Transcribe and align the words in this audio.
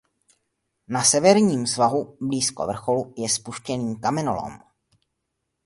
Na 0.87 1.03
severním 1.03 1.67
svahu 1.67 2.17
blízko 2.21 2.67
vrcholu 2.67 3.13
je 3.17 3.27
opuštěný 3.39 3.99
kamenolom. 3.99 4.59